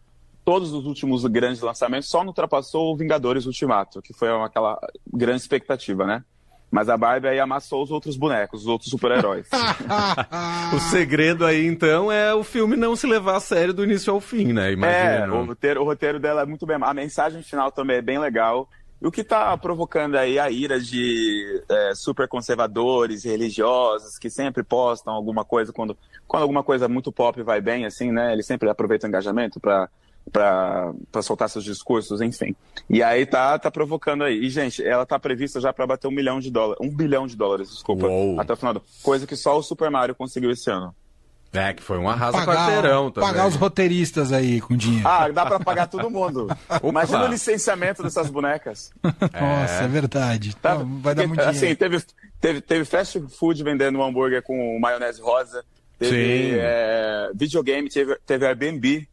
todos 0.44 0.72
os 0.72 0.86
últimos 0.86 1.24
grandes 1.26 1.60
lançamentos, 1.60 2.08
só 2.08 2.20
não 2.20 2.28
ultrapassou 2.28 2.92
o 2.92 2.96
Vingadores 2.96 3.46
Ultimato, 3.46 4.02
que 4.02 4.12
foi 4.12 4.28
aquela 4.42 4.78
grande 5.12 5.42
expectativa, 5.42 6.04
né? 6.04 6.24
Mas 6.70 6.88
a 6.88 6.96
Barbie 6.96 7.28
aí 7.28 7.38
amassou 7.38 7.82
os 7.82 7.90
outros 7.90 8.16
bonecos, 8.16 8.62
os 8.62 8.66
outros 8.66 8.90
super-heróis. 8.90 9.46
o 10.74 10.80
segredo 10.80 11.44
aí, 11.44 11.66
então, 11.66 12.10
é 12.10 12.34
o 12.34 12.42
filme 12.42 12.76
não 12.76 12.96
se 12.96 13.06
levar 13.06 13.36
a 13.36 13.40
sério 13.40 13.74
do 13.74 13.84
início 13.84 14.10
ao 14.10 14.20
fim, 14.20 14.54
né? 14.54 14.72
Imagino. 14.72 15.34
É, 15.34 15.38
o 15.38 15.44
roteiro, 15.44 15.82
o 15.82 15.84
roteiro 15.84 16.18
dela 16.18 16.40
é 16.40 16.46
muito 16.46 16.64
bem. 16.64 16.78
A 16.80 16.94
mensagem 16.94 17.42
final 17.42 17.70
também 17.70 17.98
é 17.98 18.02
bem 18.02 18.18
legal. 18.18 18.66
O 19.02 19.10
que 19.10 19.22
está 19.22 19.56
provocando 19.56 20.16
aí 20.16 20.38
a 20.38 20.50
ira 20.50 20.80
de 20.80 21.62
é, 21.68 21.94
super 21.94 22.28
conservadores, 22.28 23.24
religiosos, 23.24 24.16
que 24.16 24.30
sempre 24.30 24.62
postam 24.62 25.12
alguma 25.12 25.44
coisa 25.44 25.72
quando, 25.72 25.96
quando 26.26 26.42
alguma 26.42 26.62
coisa 26.62 26.88
muito 26.88 27.10
pop 27.10 27.42
vai 27.42 27.60
bem, 27.60 27.84
assim, 27.84 28.12
né? 28.12 28.32
Eles 28.32 28.46
sempre 28.46 28.70
aproveitam 28.70 29.08
o 29.08 29.10
engajamento 29.10 29.58
para 29.58 29.88
para 30.30 31.20
soltar 31.20 31.50
seus 31.50 31.64
discursos, 31.64 32.20
enfim. 32.20 32.54
E 32.88 33.02
aí 33.02 33.26
tá, 33.26 33.58
tá 33.58 33.70
provocando 33.70 34.22
aí. 34.22 34.38
E, 34.38 34.50
gente, 34.50 34.82
ela 34.82 35.04
tá 35.04 35.18
prevista 35.18 35.60
já 35.60 35.72
para 35.72 35.86
bater 35.86 36.06
um 36.06 36.12
milhão 36.12 36.38
de 36.38 36.50
dólares. 36.50 36.78
Um 36.80 36.94
bilhão 36.94 37.26
de 37.26 37.36
dólares, 37.36 37.70
desculpa. 37.70 38.06
Uou. 38.06 38.40
Até 38.40 38.52
o 38.52 38.56
final 38.56 38.74
do... 38.74 38.82
Coisa 39.02 39.26
que 39.26 39.34
só 39.34 39.58
o 39.58 39.62
Super 39.62 39.90
Mario 39.90 40.14
conseguiu 40.14 40.52
esse 40.52 40.70
ano. 40.70 40.94
É, 41.52 41.74
que 41.74 41.82
foi 41.82 41.98
um 41.98 42.08
arraso 42.08 42.32
pagar, 42.32 42.56
quarteirão 42.56 43.10
também. 43.10 43.28
Pagar 43.28 43.46
os 43.46 43.56
roteiristas 43.56 44.32
aí 44.32 44.60
com 44.60 44.74
dinheiro. 44.74 45.06
Ah, 45.06 45.28
dá 45.28 45.44
para 45.44 45.60
pagar 45.60 45.86
todo 45.86 46.08
mundo. 46.10 46.48
Imagina 46.82 47.24
o 47.24 47.28
licenciamento 47.28 48.02
dessas 48.02 48.30
bonecas. 48.30 48.90
Nossa, 49.02 49.82
é, 49.82 49.84
é 49.84 49.88
verdade. 49.88 50.56
Tá, 50.56 50.76
então, 50.76 51.00
vai 51.00 51.14
dar 51.14 51.26
muito 51.26 51.40
assim, 51.40 51.58
dinheiro. 51.58 51.78
Teve, 51.78 52.02
teve, 52.40 52.60
teve 52.62 52.84
fast 52.86 53.20
food 53.38 53.62
vendendo 53.62 53.98
um 53.98 54.02
hambúrguer 54.02 54.42
com 54.42 54.78
maionese 54.80 55.20
rosa. 55.20 55.62
Teve 55.98 56.56
é, 56.58 57.30
videogame, 57.34 57.88
teve, 57.90 58.16
teve 58.26 58.46
Airbnb 58.46 59.06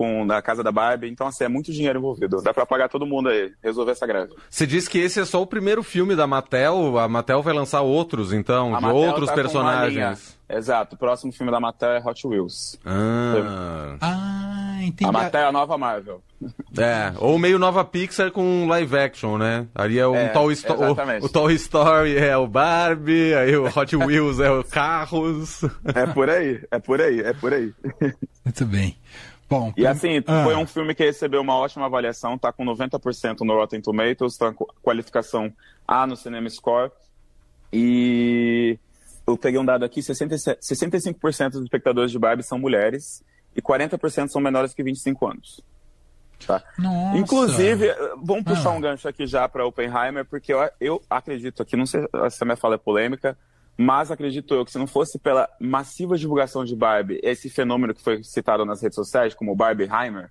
com 0.00 0.26
da 0.26 0.40
casa 0.40 0.62
da 0.62 0.72
Barbie. 0.72 1.10
Então, 1.10 1.26
assim, 1.26 1.44
é 1.44 1.48
muito 1.48 1.70
dinheiro 1.70 1.98
envolvido. 1.98 2.40
Dá 2.40 2.54
para 2.54 2.64
pagar 2.64 2.88
todo 2.88 3.04
mundo 3.04 3.28
aí, 3.28 3.52
resolver 3.62 3.92
essa 3.92 4.06
greve. 4.06 4.32
Você 4.48 4.66
disse 4.66 4.88
que 4.88 4.98
esse 4.98 5.20
é 5.20 5.26
só 5.26 5.42
o 5.42 5.46
primeiro 5.46 5.82
filme 5.82 6.16
da 6.16 6.26
Mattel. 6.26 6.98
A 6.98 7.06
Mattel 7.06 7.42
vai 7.42 7.52
lançar 7.52 7.82
outros, 7.82 8.32
então, 8.32 8.74
a 8.74 8.78
de 8.78 8.84
Mattel 8.86 8.98
outros 8.98 9.28
tá 9.28 9.34
personagens. 9.34 10.38
Exato. 10.48 10.96
O 10.96 10.98
próximo 10.98 11.30
filme 11.30 11.52
da 11.52 11.60
Mattel 11.60 11.90
é 11.90 12.02
Hot 12.02 12.26
Wheels. 12.26 12.78
Ah, 12.82 13.98
ah 14.00 14.78
entendi. 14.82 15.06
A 15.06 15.12
Mattel 15.12 15.42
é 15.42 15.44
a 15.44 15.52
nova 15.52 15.76
Marvel. 15.76 16.22
É, 16.78 17.12
ou 17.18 17.38
meio 17.38 17.58
nova 17.58 17.84
Pixar 17.84 18.30
com 18.30 18.66
live 18.66 18.96
action, 18.96 19.36
né? 19.36 19.66
Ali 19.74 19.98
é, 19.98 20.08
um 20.08 20.16
é 20.16 20.28
Toy 20.28 20.54
Story. 20.54 20.82
O, 21.20 21.26
o, 21.26 21.28
Toy 21.28 21.52
Story 21.56 22.16
é 22.16 22.34
o 22.38 22.46
Barbie, 22.46 23.34
aí 23.34 23.54
o 23.54 23.66
Hot 23.66 23.94
Wheels 23.94 24.40
é 24.40 24.50
o 24.50 24.64
Carros. 24.64 25.60
É 25.94 26.06
por 26.06 26.30
aí, 26.30 26.64
é 26.70 26.78
por 26.78 27.02
aí, 27.02 27.20
é 27.20 27.34
por 27.34 27.52
aí. 27.52 27.74
Muito 28.42 28.64
bem. 28.64 28.96
Bom, 29.50 29.72
e 29.76 29.84
assim, 29.84 30.22
ah. 30.28 30.44
foi 30.44 30.54
um 30.54 30.64
filme 30.64 30.94
que 30.94 31.04
recebeu 31.04 31.40
uma 31.40 31.56
ótima 31.56 31.86
avaliação, 31.86 32.38
tá 32.38 32.52
com 32.52 32.64
90% 32.64 33.40
no 33.40 33.54
Rotten 33.54 33.80
Tomatoes, 33.80 34.36
tá 34.36 34.52
com 34.52 34.64
qualificação 34.80 35.52
A 35.88 36.06
no 36.06 36.16
Cinema 36.16 36.48
Score. 36.48 36.92
E 37.72 38.78
eu 39.26 39.36
peguei 39.36 39.58
um 39.58 39.64
dado 39.64 39.84
aqui, 39.84 40.00
67, 40.04 40.60
65% 40.60 41.50
dos 41.50 41.62
espectadores 41.64 42.12
de 42.12 42.18
Barbie 42.18 42.44
são 42.44 42.60
mulheres 42.60 43.24
e 43.54 43.60
40% 43.60 44.28
são 44.28 44.40
menores 44.40 44.72
que 44.72 44.84
25 44.84 45.26
anos. 45.26 45.60
Tá? 46.46 46.62
Nossa. 46.78 47.18
Inclusive, 47.18 47.92
vamos 48.22 48.44
puxar 48.44 48.70
ah. 48.70 48.72
um 48.72 48.80
gancho 48.80 49.08
aqui 49.08 49.26
já 49.26 49.48
para 49.48 49.66
Oppenheimer, 49.66 50.24
porque 50.24 50.52
eu, 50.52 50.70
eu 50.80 51.02
acredito 51.10 51.60
aqui, 51.60 51.76
não 51.76 51.86
sei 51.86 52.02
se 52.30 52.42
a 52.42 52.46
minha 52.46 52.56
fala 52.56 52.76
é 52.76 52.78
polêmica, 52.78 53.36
mas 53.82 54.10
acredito 54.10 54.54
eu 54.54 54.62
que 54.62 54.70
se 54.70 54.76
não 54.76 54.86
fosse 54.86 55.18
pela 55.18 55.48
massiva 55.58 56.14
divulgação 56.14 56.66
de 56.66 56.76
Barbie, 56.76 57.18
esse 57.22 57.48
fenômeno 57.48 57.94
que 57.94 58.02
foi 58.02 58.22
citado 58.22 58.62
nas 58.66 58.82
redes 58.82 58.94
sociais, 58.94 59.32
como 59.32 59.56
Barbieheimer, 59.56 60.30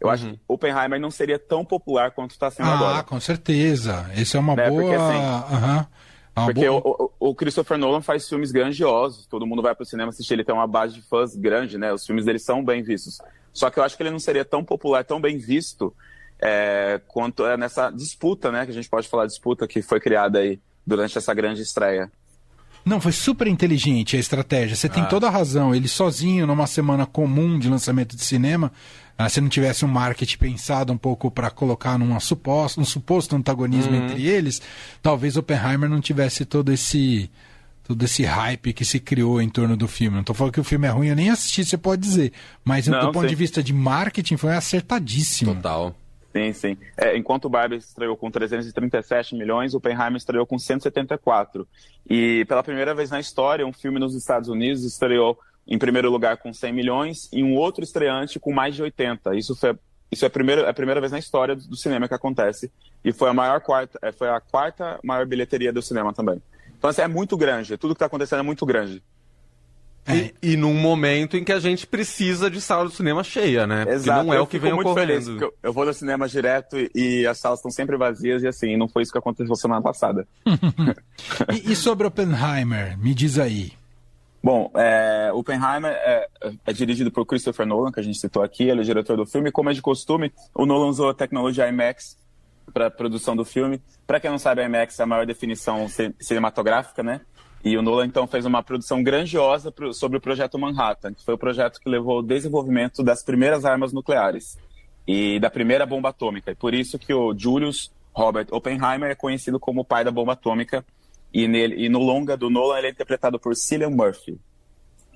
eu 0.00 0.06
uhum. 0.06 0.14
acho 0.14 0.30
que 0.30 0.40
Oppenheimer 0.48 0.98
não 0.98 1.10
seria 1.10 1.38
tão 1.38 1.62
popular 1.62 2.12
quanto 2.12 2.30
está 2.30 2.50
sendo 2.50 2.70
ah, 2.70 2.74
agora. 2.74 2.98
Ah, 3.00 3.02
com 3.02 3.20
certeza. 3.20 4.10
Isso 4.16 4.38
é 4.38 4.40
uma 4.40 4.56
né? 4.56 4.70
boa. 4.70 4.80
Porque, 4.80 4.94
assim, 4.94 5.54
uhum. 5.54 6.44
porque 6.46 6.70
boa... 6.70 6.82
o, 6.82 7.12
o, 7.20 7.34
Christopher 7.34 7.76
Nolan 7.76 8.00
faz 8.00 8.26
filmes 8.26 8.50
grandiosos, 8.50 9.26
todo 9.26 9.46
mundo 9.46 9.60
vai 9.60 9.74
para 9.74 9.82
o 9.82 9.86
cinema 9.86 10.08
assistir, 10.08 10.32
ele 10.32 10.44
tem 10.44 10.54
uma 10.54 10.66
base 10.66 10.94
de 10.94 11.02
fãs 11.02 11.36
grande, 11.36 11.76
né? 11.76 11.92
Os 11.92 12.06
filmes 12.06 12.24
dele 12.24 12.38
são 12.38 12.64
bem 12.64 12.82
vistos. 12.82 13.18
Só 13.52 13.68
que 13.68 13.78
eu 13.78 13.84
acho 13.84 13.94
que 13.94 14.02
ele 14.02 14.10
não 14.10 14.18
seria 14.18 14.44
tão 14.44 14.64
popular, 14.64 15.04
tão 15.04 15.20
bem 15.20 15.36
visto 15.36 15.94
é, 16.40 16.98
quanto 17.08 17.44
é 17.44 17.58
nessa 17.58 17.90
disputa, 17.90 18.50
né? 18.50 18.64
Que 18.64 18.70
a 18.70 18.74
gente 18.74 18.88
pode 18.88 19.06
falar 19.06 19.26
disputa 19.26 19.68
que 19.68 19.82
foi 19.82 20.00
criada 20.00 20.38
aí 20.38 20.58
durante 20.86 21.18
essa 21.18 21.34
grande 21.34 21.60
estreia. 21.60 22.10
Não, 22.86 23.00
foi 23.00 23.10
super 23.10 23.48
inteligente 23.48 24.16
a 24.16 24.20
estratégia. 24.20 24.76
Você 24.76 24.86
ah. 24.86 24.90
tem 24.90 25.04
toda 25.06 25.26
a 25.26 25.30
razão. 25.30 25.74
Ele 25.74 25.88
sozinho, 25.88 26.46
numa 26.46 26.68
semana 26.68 27.04
comum 27.04 27.58
de 27.58 27.68
lançamento 27.68 28.14
de 28.14 28.22
cinema, 28.24 28.70
ah, 29.18 29.28
se 29.28 29.40
não 29.40 29.48
tivesse 29.48 29.84
um 29.84 29.88
marketing 29.88 30.38
pensado 30.38 30.92
um 30.92 30.96
pouco 30.96 31.28
para 31.28 31.50
colocar 31.50 31.98
numa 31.98 32.20
suposto, 32.20 32.80
um 32.80 32.84
suposto 32.84 33.34
antagonismo 33.34 33.90
uhum. 33.90 34.04
entre 34.04 34.24
eles, 34.24 34.62
talvez 35.02 35.36
Oppenheimer 35.36 35.90
não 35.90 36.00
tivesse 36.00 36.44
todo 36.44 36.72
esse 36.72 37.28
todo 37.82 38.02
esse 38.04 38.24
hype 38.24 38.72
que 38.72 38.84
se 38.84 38.98
criou 38.98 39.40
em 39.40 39.48
torno 39.48 39.76
do 39.76 39.86
filme. 39.86 40.14
Não 40.14 40.20
estou 40.20 40.34
falando 40.34 40.52
que 40.52 40.60
o 40.60 40.64
filme 40.64 40.86
é 40.86 40.90
ruim, 40.90 41.08
eu 41.08 41.16
nem 41.16 41.30
assisti, 41.30 41.64
você 41.64 41.76
pode 41.76 42.02
dizer. 42.02 42.32
Mas 42.64 42.86
não, 42.86 43.00
do 43.00 43.12
ponto 43.12 43.22
sim. 43.22 43.28
de 43.28 43.34
vista 43.34 43.62
de 43.62 43.72
marketing 43.72 44.36
foi 44.36 44.54
acertadíssimo. 44.54 45.54
Total. 45.54 45.94
Sim, 46.36 46.52
sim. 46.52 46.76
É, 46.98 47.16
enquanto 47.16 47.46
o 47.46 47.48
Barbie 47.48 47.76
estreou 47.76 48.14
com 48.14 48.30
337 48.30 49.34
milhões, 49.34 49.72
o 49.72 49.78
Oppenheimer 49.78 50.16
estreou 50.16 50.44
com 50.44 50.58
174. 50.58 51.66
E 52.08 52.44
pela 52.44 52.62
primeira 52.62 52.94
vez 52.94 53.08
na 53.08 53.18
história, 53.18 53.66
um 53.66 53.72
filme 53.72 53.98
nos 53.98 54.14
Estados 54.14 54.50
Unidos 54.50 54.84
estreou 54.84 55.38
em 55.66 55.78
primeiro 55.78 56.10
lugar 56.10 56.36
com 56.36 56.52
100 56.52 56.72
milhões 56.74 57.28
e 57.32 57.42
um 57.42 57.56
outro 57.56 57.82
estreante 57.82 58.38
com 58.38 58.52
mais 58.52 58.74
de 58.74 58.82
80. 58.82 59.34
Isso 59.34 59.56
foi, 59.56 59.78
isso 60.12 60.26
é 60.26 60.28
a 60.28 60.30
primeira, 60.30 60.62
é 60.62 60.68
a 60.68 60.74
primeira 60.74 61.00
vez 61.00 61.10
na 61.10 61.18
história 61.18 61.56
do 61.56 61.74
cinema 61.74 62.06
que 62.06 62.14
acontece 62.14 62.70
e 63.02 63.12
foi 63.12 63.30
a 63.30 63.34
maior 63.34 63.62
quarta, 63.62 63.98
é, 64.02 64.12
foi 64.12 64.28
a 64.28 64.38
quarta 64.38 65.00
maior 65.02 65.24
bilheteria 65.24 65.72
do 65.72 65.80
cinema 65.80 66.12
também. 66.12 66.40
Então 66.78 66.90
assim, 66.90 67.00
é 67.00 67.08
muito 67.08 67.34
grande, 67.34 67.78
tudo 67.78 67.94
que 67.94 67.96
está 67.96 68.06
acontecendo 68.06 68.40
é 68.40 68.42
muito 68.42 68.66
grande. 68.66 69.02
É. 70.06 70.32
E, 70.42 70.52
e, 70.52 70.56
num 70.56 70.74
momento 70.74 71.36
em 71.36 71.42
que 71.42 71.52
a 71.52 71.58
gente 71.58 71.86
precisa 71.86 72.48
de 72.48 72.60
sala 72.60 72.88
de 72.88 72.94
cinema 72.94 73.24
cheia, 73.24 73.66
né? 73.66 73.84
Exato. 73.88 74.20
Porque 74.20 74.26
não 74.26 74.34
é 74.34 74.38
eu 74.38 74.42
o 74.42 74.46
que 74.46 74.58
vem 74.58 74.72
ocorrendo. 74.72 75.42
Eu, 75.42 75.54
eu, 75.62 75.72
vou 75.72 75.84
no 75.84 75.92
cinema 75.92 76.28
direto 76.28 76.76
e, 76.78 76.90
e, 76.94 77.26
as 77.26 77.38
salas 77.38 77.58
estão 77.58 77.70
sempre 77.70 77.96
vazias 77.96 78.42
e 78.42 78.46
assim, 78.46 78.76
não 78.76 78.88
foi 78.88 79.02
isso 79.02 79.10
que 79.10 79.18
aconteceu 79.18 79.54
semana 79.56 79.82
passada. 79.82 80.26
e, 81.52 81.72
e 81.72 81.76
sobre 81.76 82.06
Oppenheimer, 82.06 82.96
me 82.98 83.12
diz 83.14 83.38
aí. 83.38 83.72
Bom, 84.42 84.70
é, 84.76 85.32
Oppenheimer 85.34 85.90
é, 85.90 86.28
é, 86.66 86.72
dirigido 86.72 87.10
por 87.10 87.26
Christopher 87.26 87.66
Nolan, 87.66 87.90
que 87.90 87.98
a 87.98 88.02
gente 88.02 88.18
citou 88.18 88.44
aqui, 88.44 88.62
ele 88.62 88.78
é 88.78 88.82
o 88.82 88.84
diretor 88.84 89.16
do 89.16 89.26
filme. 89.26 89.50
Como 89.50 89.70
é 89.70 89.72
de 89.72 89.82
costume, 89.82 90.32
o 90.54 90.64
Nolan 90.64 90.86
usou 90.86 91.10
a 91.10 91.14
tecnologia 91.14 91.68
IMAX 91.68 92.16
para 92.72 92.86
a 92.86 92.90
produção 92.90 93.34
do 93.34 93.44
filme. 93.44 93.82
Para 94.06 94.20
quem 94.20 94.30
não 94.30 94.38
sabe, 94.38 94.60
a 94.62 94.66
IMAX 94.66 95.00
é 95.00 95.02
a 95.02 95.06
maior 95.06 95.26
definição 95.26 95.88
cinematográfica, 96.20 97.02
né? 97.02 97.22
E 97.64 97.76
o 97.76 97.82
Nolan 97.82 98.06
então 98.06 98.26
fez 98.26 98.44
uma 98.44 98.62
produção 98.62 99.02
grandiosa 99.02 99.72
pro, 99.72 99.92
sobre 99.92 100.18
o 100.18 100.20
projeto 100.20 100.58
Manhattan, 100.58 101.14
que 101.14 101.24
foi 101.24 101.34
o 101.34 101.38
projeto 101.38 101.80
que 101.80 101.88
levou 101.88 102.16
ao 102.16 102.22
desenvolvimento 102.22 103.02
das 103.02 103.24
primeiras 103.24 103.64
armas 103.64 103.92
nucleares 103.92 104.56
e 105.06 105.40
da 105.40 105.50
primeira 105.50 105.84
bomba 105.84 106.10
atômica. 106.10 106.52
E 106.52 106.54
por 106.54 106.74
isso 106.74 106.98
que 106.98 107.12
o 107.12 107.36
Julius 107.36 107.90
Robert 108.12 108.46
Oppenheimer 108.50 109.10
é 109.10 109.14
conhecido 109.14 109.58
como 109.58 109.80
o 109.80 109.84
pai 109.84 110.04
da 110.04 110.10
bomba 110.10 110.32
atômica 110.32 110.84
e, 111.32 111.46
nele, 111.46 111.84
e 111.84 111.88
no 111.88 111.98
longa 111.98 112.36
do 112.36 112.48
Nolan 112.48 112.78
ele 112.78 112.86
é 112.86 112.90
interpretado 112.90 113.38
por 113.38 113.54
Cillian 113.54 113.90
Murphy. 113.90 114.40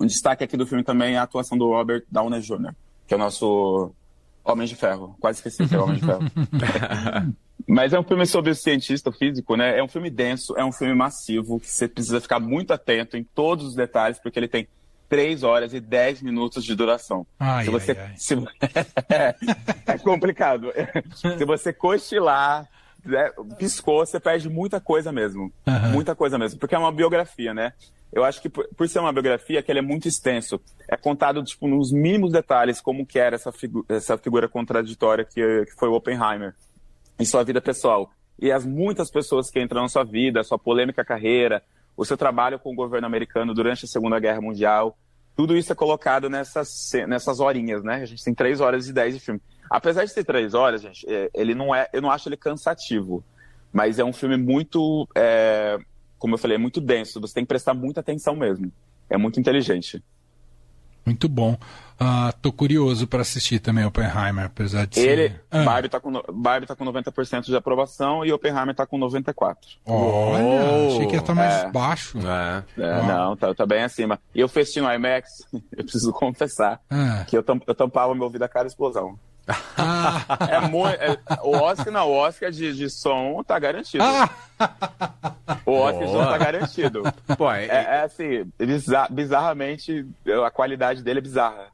Um 0.00 0.06
destaque 0.06 0.42
aqui 0.42 0.56
do 0.56 0.66
filme 0.66 0.82
também 0.82 1.14
é 1.14 1.18
a 1.18 1.22
atuação 1.22 1.56
do 1.56 1.68
Robert 1.68 2.04
Downey 2.10 2.40
Jr., 2.40 2.74
que 3.06 3.14
é 3.14 3.16
o 3.16 3.20
nosso 3.20 3.94
Homem 4.52 4.66
de 4.66 4.76
Ferro. 4.76 5.16
Quase 5.20 5.38
esqueci 5.38 5.68
que 5.68 5.76
o 5.76 5.82
Homem 5.82 5.96
de 5.96 6.06
Ferro. 6.06 6.22
Mas 7.66 7.92
é 7.92 8.00
um 8.00 8.02
filme 8.02 8.26
sobre 8.26 8.50
o 8.50 8.54
cientista 8.54 9.12
físico, 9.12 9.56
né? 9.56 9.78
É 9.78 9.82
um 9.82 9.88
filme 9.88 10.10
denso, 10.10 10.56
é 10.56 10.64
um 10.64 10.72
filme 10.72 10.94
massivo, 10.94 11.60
que 11.60 11.70
você 11.70 11.86
precisa 11.86 12.20
ficar 12.20 12.40
muito 12.40 12.72
atento 12.72 13.16
em 13.16 13.22
todos 13.22 13.66
os 13.66 13.74
detalhes, 13.74 14.18
porque 14.18 14.38
ele 14.38 14.48
tem 14.48 14.66
3 15.08 15.42
horas 15.42 15.74
e 15.74 15.80
10 15.80 16.22
minutos 16.22 16.64
de 16.64 16.74
duração. 16.74 17.26
Ai, 17.38 17.64
se 17.64 17.70
você, 17.70 17.92
ai, 17.92 17.98
ai. 17.98 18.14
Se... 18.16 18.34
é, 19.08 19.34
é 19.94 19.98
complicado. 19.98 20.72
se 21.36 21.44
você 21.44 21.72
cochilar, 21.72 22.68
né, 23.04 23.30
piscou, 23.58 24.06
você 24.06 24.20
perde 24.20 24.48
muita 24.48 24.80
coisa 24.80 25.12
mesmo. 25.12 25.52
Uhum. 25.66 25.90
Muita 25.92 26.14
coisa 26.14 26.38
mesmo. 26.38 26.58
Porque 26.58 26.74
é 26.74 26.78
uma 26.78 26.92
biografia, 26.92 27.52
né? 27.52 27.72
Eu 28.12 28.24
acho 28.24 28.42
que 28.42 28.48
por, 28.48 28.66
por, 28.76 28.88
ser 28.88 28.98
uma 28.98 29.12
biografia, 29.12 29.62
que 29.62 29.70
ele 29.70 29.78
é 29.78 29.82
muito 29.82 30.08
extenso. 30.08 30.60
É 30.88 30.96
contado, 30.96 31.42
tipo, 31.44 31.68
nos 31.68 31.92
mínimos 31.92 32.32
detalhes 32.32 32.80
como 32.80 33.06
que 33.06 33.18
era 33.18 33.36
essa, 33.36 33.52
figu 33.52 33.84
essa 33.88 34.18
figura 34.18 34.48
contraditória 34.48 35.24
que, 35.24 35.64
que 35.66 35.74
foi 35.76 35.88
o 35.88 35.94
Oppenheimer 35.94 36.54
em 37.18 37.24
sua 37.24 37.44
vida 37.44 37.60
pessoal. 37.60 38.10
E 38.38 38.50
as 38.50 38.64
muitas 38.64 39.10
pessoas 39.10 39.50
que 39.50 39.60
entram 39.60 39.82
na 39.82 39.88
sua 39.88 40.02
vida, 40.02 40.40
a 40.40 40.44
sua 40.44 40.58
polêmica 40.58 41.04
carreira, 41.04 41.62
o 41.96 42.04
seu 42.04 42.16
trabalho 42.16 42.58
com 42.58 42.72
o 42.72 42.74
governo 42.74 43.06
americano 43.06 43.54
durante 43.54 43.84
a 43.84 43.88
Segunda 43.88 44.18
Guerra 44.18 44.40
Mundial, 44.40 44.96
tudo 45.36 45.56
isso 45.56 45.72
é 45.72 45.74
colocado 45.74 46.28
nessas, 46.28 46.90
nessas 47.06 47.40
horinhas, 47.40 47.82
né? 47.84 47.96
A 47.96 48.04
gente 48.06 48.24
tem 48.24 48.34
três 48.34 48.60
horas 48.60 48.88
e 48.88 48.92
dez 48.92 49.14
de 49.14 49.20
filme. 49.20 49.40
Apesar 49.70 50.04
de 50.04 50.12
ter 50.12 50.24
três 50.24 50.52
horas, 50.52 50.82
gente, 50.82 51.06
é, 51.08 51.30
ele 51.32 51.54
não 51.54 51.74
é. 51.74 51.88
Eu 51.92 52.02
não 52.02 52.10
acho 52.10 52.28
ele 52.28 52.36
cansativo. 52.36 53.22
Mas 53.72 53.98
é 53.98 54.04
um 54.04 54.12
filme 54.12 54.36
muito. 54.36 55.08
É, 55.14 55.78
como 56.20 56.34
eu 56.34 56.38
falei, 56.38 56.54
é 56.54 56.58
muito 56.58 56.80
denso. 56.80 57.20
Você 57.20 57.34
tem 57.34 57.44
que 57.44 57.48
prestar 57.48 57.74
muita 57.74 57.98
atenção 57.98 58.36
mesmo. 58.36 58.70
É 59.08 59.16
muito 59.16 59.40
inteligente. 59.40 60.00
Muito 61.04 61.28
bom. 61.28 61.54
Uh, 62.00 62.32
tô 62.40 62.52
curioso 62.52 63.06
para 63.06 63.22
assistir 63.22 63.58
também 63.58 63.84
Oppenheimer, 63.84 64.46
apesar 64.46 64.86
de 64.86 65.00
Ele, 65.00 65.28
ser... 65.28 65.44
Ah. 65.50 65.64
Barbie, 65.64 65.88
tá 65.88 65.98
com, 65.98 66.12
Barbie 66.32 66.66
tá 66.66 66.76
com 66.76 66.84
90% 66.84 67.46
de 67.46 67.56
aprovação 67.56 68.24
e 68.24 68.32
Oppenheimer 68.32 68.74
tá 68.74 68.86
com 68.86 68.98
94%. 68.98 69.56
Olha, 69.86 70.44
oh, 70.44 70.88
achei 70.88 71.06
que 71.06 71.14
ia 71.14 71.20
estar 71.20 71.22
tá 71.22 71.34
mais 71.34 71.54
é, 71.64 71.70
baixo. 71.70 72.18
É, 72.18 72.64
é 72.78 73.02
não, 73.02 73.36
tá, 73.36 73.54
tá, 73.54 73.66
bem 73.66 73.82
acima. 73.82 74.20
E 74.34 74.40
eu 74.40 74.48
fiz 74.48 74.74
no 74.76 74.92
IMAX, 74.92 75.46
eu 75.52 75.84
preciso 75.84 76.12
confessar, 76.12 76.80
ah. 76.90 77.24
que 77.26 77.36
eu, 77.36 77.44
eu 77.66 77.74
tampava 77.74 78.14
meu 78.14 78.24
ouvido 78.24 78.42
a 78.42 78.48
cada 78.48 78.66
explosão. 78.66 79.18
Ah. 79.76 80.24
É 80.50 80.60
muito, 80.68 80.94
é, 80.94 81.18
o 81.42 81.56
Oscar, 81.56 81.92
não, 81.92 82.08
o 82.08 82.12
Oscar 82.12 82.50
de, 82.50 82.74
de 82.74 82.90
som 82.90 83.42
tá 83.42 83.58
garantido. 83.58 84.04
Ah. 84.04 84.30
O 85.64 85.72
Oscar 85.72 86.06
de 86.06 86.12
som 86.12 86.24
tá 86.24 86.38
garantido. 86.38 87.02
Pô, 87.36 87.50
é, 87.50 87.66
é 87.66 88.02
assim, 88.02 88.50
bizar, 88.58 89.12
bizarramente, 89.12 90.06
a 90.44 90.50
qualidade 90.50 91.02
dele 91.02 91.18
é 91.18 91.22
bizarra. 91.22 91.68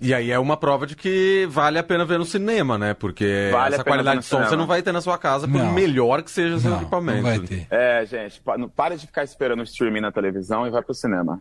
E 0.00 0.12
aí 0.12 0.30
é 0.30 0.38
uma 0.38 0.56
prova 0.56 0.86
de 0.86 0.96
que 0.96 1.46
vale 1.48 1.78
a 1.78 1.82
pena 1.82 2.04
ver 2.04 2.18
no 2.18 2.24
cinema, 2.24 2.76
né? 2.76 2.94
Porque 2.94 3.48
vale 3.52 3.74
essa 3.74 3.84
qualidade 3.84 4.20
de 4.20 4.26
som 4.26 4.36
cinema. 4.36 4.50
você 4.50 4.56
não 4.56 4.66
vai 4.66 4.82
ter 4.82 4.92
na 4.92 5.00
sua 5.00 5.16
casa, 5.16 5.46
por 5.46 5.58
não. 5.58 5.72
melhor 5.72 6.22
que 6.22 6.30
seja 6.30 6.56
o 6.56 6.60
seu 6.60 6.74
equipamento. 6.74 7.22
Não 7.22 7.30
vai 7.30 7.38
ter. 7.40 7.66
É, 7.70 8.04
gente, 8.04 8.42
para 8.74 8.96
de 8.96 9.06
ficar 9.06 9.22
esperando 9.22 9.60
o 9.60 9.64
streaming 9.64 10.00
na 10.00 10.10
televisão 10.10 10.66
e 10.66 10.70
vai 10.70 10.82
pro 10.82 10.94
cinema. 10.94 11.40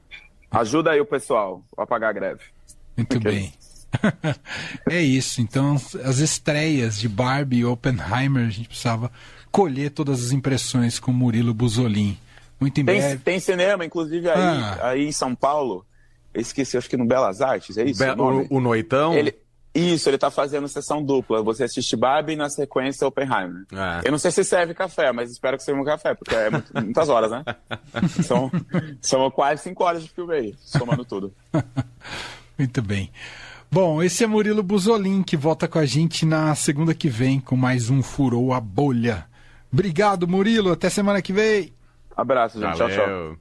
Ajuda 0.51 0.91
aí 0.91 1.01
o 1.01 1.05
pessoal 1.05 1.63
a 1.75 1.84
apagar 1.84 2.12
a 2.12 2.13
greve. 2.13 2.41
Muito 2.96 3.17
okay. 3.17 3.32
bem. 3.32 3.53
É 4.90 5.02
isso. 5.02 5.42
Então, 5.42 5.76
as 6.04 6.20
estreias 6.20 7.00
de 7.00 7.08
Barbie 7.08 7.60
e 7.60 7.66
Oppenheimer, 7.66 8.48
a 8.48 8.50
gente 8.50 8.68
precisava 8.68 9.12
colher 9.52 9.92
todas 9.92 10.24
as 10.24 10.32
impressões 10.32 11.00
com 11.00 11.12
Murilo 11.12 11.54
Buzolin. 11.54 12.18
Muito 12.60 12.82
em 12.82 12.86
tem, 12.86 13.00
breve. 13.00 13.18
Tem 13.24 13.40
cinema, 13.40 13.86
inclusive, 13.86 14.30
aí, 14.30 14.40
ah. 14.40 14.80
aí 14.82 15.08
em 15.08 15.12
São 15.12 15.36
Paulo. 15.36 15.86
Eu 16.34 16.42
esqueci, 16.42 16.78
acho 16.78 16.90
que 16.90 16.98
no 16.98 17.06
Belas 17.06 17.42
Artes, 17.42 17.78
é 17.78 17.84
isso? 17.84 18.04
Be 18.04 18.10
o, 18.20 18.58
o, 18.58 18.60
Noitão? 18.60 19.14
Ele, 19.14 19.36
isso, 19.76 20.10
ele 20.10 20.18
tá 20.18 20.32
fazendo 20.32 20.68
sessão 20.68 21.04
dupla. 21.04 21.44
Você 21.44 21.64
assiste 21.66 21.96
Barbie 21.96 22.34
e 22.34 22.36
na 22.36 22.50
sequência 22.50 23.08
Oppenheimer. 23.08 23.66
É. 23.72 24.08
Eu 24.08 24.12
não 24.12 24.18
sei 24.18 24.32
se 24.32 24.44
serve 24.44 24.74
café, 24.74 25.12
mas 25.12 25.30
espero 25.30 25.58
que 25.58 25.64
seja 25.64 25.80
um 25.80 25.84
café, 25.84 26.16
porque 26.16 26.34
é 26.34 26.50
muito, 26.50 26.74
muitas 26.74 27.10
horas, 27.10 27.30
né? 27.30 27.44
são, 28.24 28.52
são 29.02 29.30
quase 29.30 29.64
cinco 29.64 29.84
horas 29.84 30.04
de 30.04 30.10
filme 30.10 30.34
aí, 30.34 30.56
somando 30.60 31.06
tudo. 31.06 31.34
muito 32.58 32.82
bem. 32.82 33.12
Bom, 33.74 34.03
esse 34.03 34.24
é 34.24 34.27
Murilo 34.27 34.62
Buzolin, 34.62 35.24
que 35.24 35.36
volta 35.36 35.68
com 35.68 35.80
a 35.80 35.86
gente 35.88 36.27
na 36.27 36.53
segunda 36.53 36.94
que 36.94 37.10
vem 37.10 37.39
com 37.39 37.56
mais 37.56 37.89
um 37.89 38.03
Furou 38.03 38.53
a 38.53 38.62
Bolha. 38.62 39.25
Obrigado, 39.74 40.27
Murilo. 40.27 40.72
Até 40.72 40.92
semana 40.92 41.24
que 41.24 41.34
vem. 41.34 41.74
Abraço, 42.15 42.62
gente. 42.62 42.77
Valeu. 42.77 42.96
Tchau, 42.96 43.08
tchau. 43.08 43.38